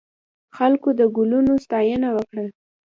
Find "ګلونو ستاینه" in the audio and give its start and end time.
1.15-2.09